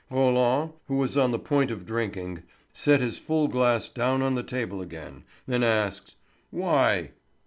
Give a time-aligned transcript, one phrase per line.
[0.09, 2.41] Roland, who was on the point of drinking,
[2.73, 6.15] set his full glass down on the table again, and asked:
[6.49, 7.11] "Why?"